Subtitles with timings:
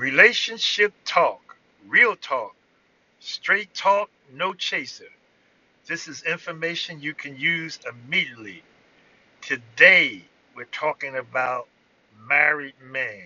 [0.00, 2.54] Relationship talk, real talk,
[3.18, 5.10] straight talk, no chaser.
[5.86, 8.62] This is information you can use immediately.
[9.42, 10.24] Today,
[10.56, 11.68] we're talking about
[12.26, 13.24] married men.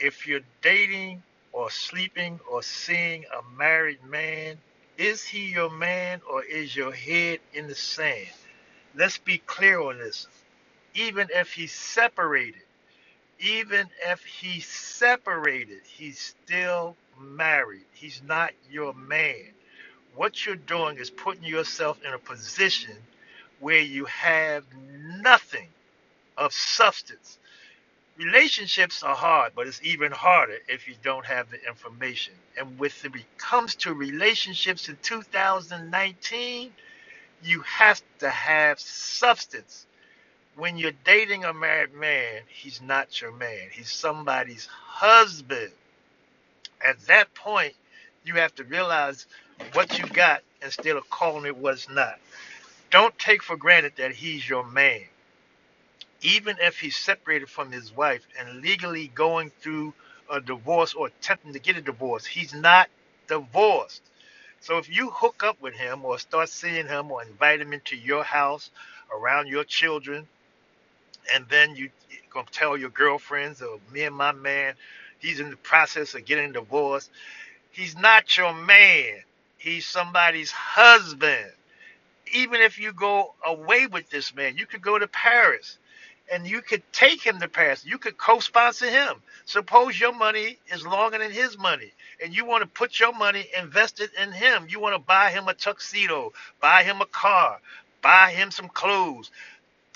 [0.00, 1.22] If you're dating
[1.52, 4.58] or sleeping or seeing a married man,
[4.98, 8.26] is he your man or is your head in the sand?
[8.96, 10.26] Let's be clear on this.
[10.96, 12.65] Even if he's separated,
[13.40, 17.84] even if he's separated, he's still married.
[17.94, 19.52] He's not your man.
[20.14, 22.96] What you're doing is putting yourself in a position
[23.60, 24.64] where you have
[25.22, 25.68] nothing
[26.36, 27.38] of substance.
[28.18, 32.34] Relationships are hard, but it's even harder if you don't have the information.
[32.58, 36.72] And with it comes to relationships in 2019,
[37.44, 39.86] you have to have substance
[40.56, 43.68] when you're dating a married man, he's not your man.
[43.70, 45.70] He's somebody's husband.
[46.84, 47.74] At that point,
[48.24, 49.26] you have to realize
[49.74, 52.18] what you got instead of calling it what's not.
[52.90, 55.02] Don't take for granted that he's your man.
[56.22, 59.92] Even if he's separated from his wife and legally going through
[60.30, 62.88] a divorce or attempting to get a divorce, he's not
[63.28, 64.02] divorced.
[64.60, 67.94] So if you hook up with him or start seeing him or invite him into
[67.94, 68.70] your house
[69.12, 70.26] around your children
[71.34, 71.90] and then you
[72.30, 74.74] gonna tell your girlfriends or me and my man,
[75.18, 77.10] he's in the process of getting divorced.
[77.70, 79.16] He's not your man.
[79.58, 81.52] He's somebody's husband.
[82.34, 85.78] Even if you go away with this man, you could go to Paris
[86.32, 87.84] and you could take him to Paris.
[87.84, 89.16] You could co-sponsor him.
[89.44, 93.46] Suppose your money is longer than his money, and you want to put your money
[93.58, 94.66] invested in him.
[94.68, 97.60] You want to buy him a tuxedo, buy him a car,
[98.02, 99.30] buy him some clothes,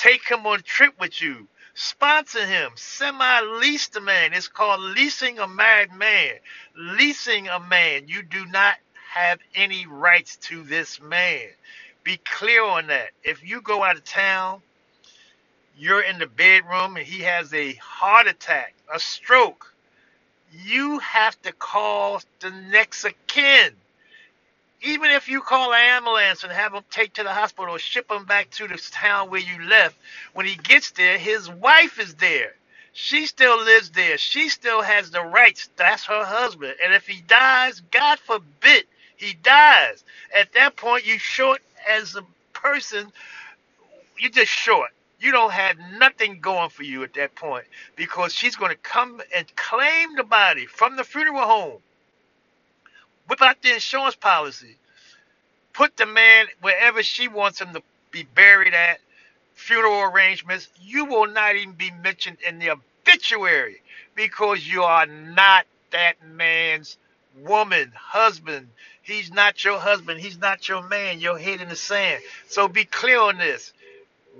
[0.01, 1.47] Take him on trip with you.
[1.75, 2.73] Sponsor him.
[2.75, 4.33] Semi lease the man.
[4.33, 6.37] It's called leasing a married man.
[6.75, 8.09] Leasing a man.
[8.09, 8.77] You do not
[9.13, 11.49] have any rights to this man.
[12.03, 13.11] Be clear on that.
[13.23, 14.63] If you go out of town,
[15.77, 19.75] you're in the bedroom and he has a heart attack, a stroke,
[20.51, 23.75] you have to call the next of kin
[24.83, 28.11] even if you call an ambulance and have him take to the hospital or ship
[28.11, 29.97] him back to the town where you left,
[30.35, 32.55] when he gets there, his wife is there.
[32.93, 34.19] She still lives there.
[34.19, 35.71] She still has the rights.
[35.77, 36.77] That's her husband.
[36.85, 38.85] And if he dies, God forbid
[39.17, 40.05] he dies.
[40.37, 43.13] At that point, you short as a person.
[44.19, 44.91] You're just short.
[45.21, 47.67] You don't have nothing going for you at that point
[47.97, 51.79] because she's going to come and claim the body from the funeral home
[53.31, 54.77] Whip the insurance policy.
[55.73, 58.99] Put the man wherever she wants him to be buried at,
[59.55, 60.67] funeral arrangements.
[60.83, 63.83] You will not even be mentioned in the obituary
[64.17, 66.97] because you are not that man's
[67.39, 68.67] woman, husband.
[69.03, 70.19] He's not your husband.
[70.19, 71.21] He's not your man.
[71.21, 72.25] Your head in the sand.
[72.49, 73.73] So be clear on this.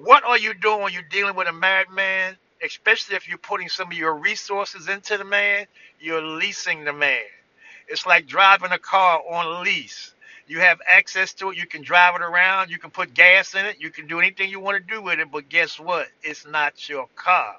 [0.03, 2.37] What are you doing when you're dealing with a married man?
[2.61, 5.67] Especially if you're putting some of your resources into the man,
[6.01, 7.23] you're leasing the man.
[7.91, 10.15] It's like driving a car on lease.
[10.49, 11.59] You have access to it.
[11.59, 12.71] You can drive it around.
[12.71, 13.79] You can put gas in it.
[13.81, 15.33] You can do anything you want to do with it.
[15.33, 16.09] But guess what?
[16.23, 17.57] It's not your car.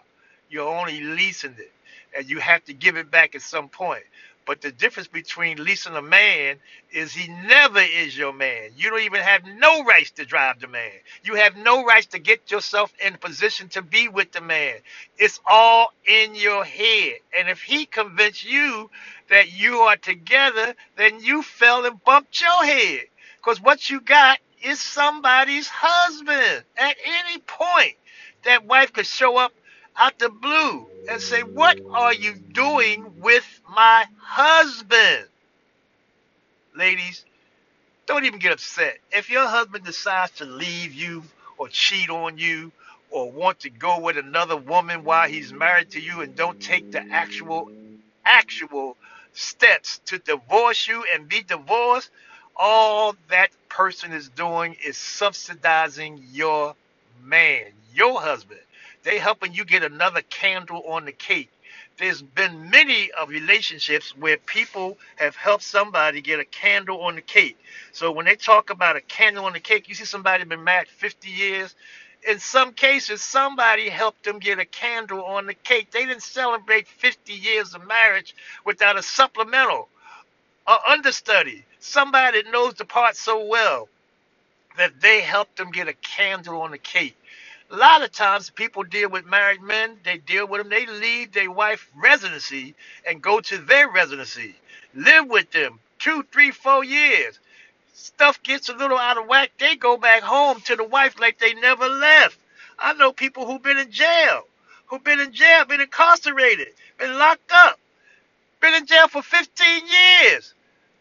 [0.50, 1.74] You're only leasing it.
[2.18, 4.04] And you have to give it back at some point.
[4.46, 6.58] But the difference between leasing a man
[6.92, 8.72] is he never is your man.
[8.78, 10.92] You don't even have no rights to drive the man.
[11.24, 14.76] You have no rights to get yourself in position to be with the man.
[15.18, 17.16] It's all in your head.
[17.38, 18.90] And if he convinced you
[19.30, 23.06] that you are together, then you fell and bumped your head.
[23.38, 26.64] Because what you got is somebody's husband.
[26.78, 27.96] At any point,
[28.44, 29.54] that wife could show up
[29.98, 35.28] out the blue and say, What are you doing with my husband?
[36.76, 37.26] Ladies,
[38.08, 38.98] don't even get upset.
[39.12, 41.24] If your husband decides to leave you
[41.58, 42.72] or cheat on you
[43.10, 46.92] or want to go with another woman while he's married to you and don't take
[46.92, 47.70] the actual
[48.26, 48.98] actual
[49.34, 52.10] steps to divorce you and be divorced,
[52.56, 56.76] all that person is doing is subsidizing your
[57.24, 58.60] man, your husband.
[59.04, 61.52] They helping you get another candle on the cake.
[61.98, 67.22] There's been many of relationships where people have helped somebody get a candle on the
[67.22, 67.58] cake.
[67.92, 70.88] So when they talk about a candle on the cake, you see somebody been married
[70.88, 71.76] 50 years.
[72.28, 75.92] In some cases, somebody helped them get a candle on the cake.
[75.92, 79.90] They didn't celebrate 50 years of marriage without a supplemental,
[80.68, 83.90] a understudy, somebody that knows the part so well
[84.78, 87.18] that they helped them get a candle on the cake.
[87.72, 91.34] A lot of times people deal with married men, they deal with them, they leave
[91.34, 92.76] their wife residency
[93.08, 94.56] and go to their residency.
[94.96, 97.40] Live with them two, three, four years.
[97.94, 101.40] Stuff gets a little out of whack, they go back home to the wife like
[101.40, 102.40] they never left.
[102.80, 104.44] I know people who've been in jail,
[104.88, 106.70] who've been in jail, been incarcerated,
[107.00, 107.80] been locked up,
[108.62, 110.54] been in jail for 15 years.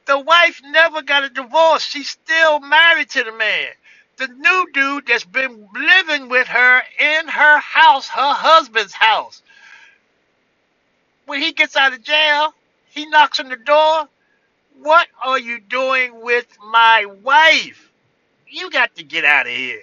[0.07, 1.83] The wife never got a divorce.
[1.85, 3.69] She's still married to the man.
[4.21, 9.43] The new dude that's been living with her in her house, her husband's house.
[11.27, 12.55] When he gets out of jail,
[12.91, 14.09] he knocks on the door.
[14.83, 17.93] What are you doing with my wife?
[18.49, 19.83] You got to get out of here.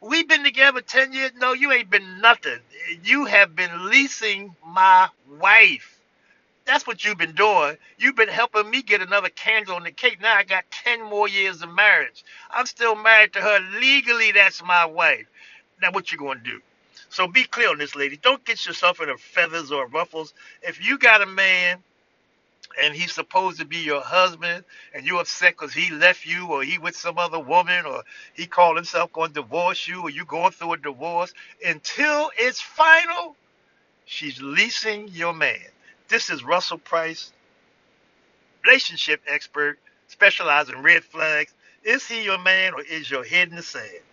[0.00, 1.32] We've been together 10 years.
[1.38, 2.60] No, you ain't been nothing.
[3.04, 5.08] You have been leasing my
[5.40, 5.97] wife.
[6.68, 7.78] That's what you've been doing.
[7.96, 10.20] You've been helping me get another candle on the cake.
[10.20, 12.22] Now I got 10 more years of marriage.
[12.50, 13.58] I'm still married to her.
[13.80, 15.26] Legally, that's my wife.
[15.80, 16.60] Now, what you going to do?
[17.08, 18.18] So be clear on this, lady.
[18.18, 20.34] Don't get yourself in a feathers or ruffles.
[20.62, 21.78] If you got a man
[22.82, 24.62] and he's supposed to be your husband
[24.92, 28.02] and you're upset because he left you or he with some other woman or
[28.34, 31.32] he called himself going to divorce you or you going through a divorce,
[31.64, 33.36] until it's final,
[34.04, 35.56] she's leasing your man.
[36.08, 37.32] This is Russell Price,
[38.64, 39.78] relationship expert,
[40.08, 41.54] specializing in red flags.
[41.84, 44.04] Is he your man or is your head in the sand?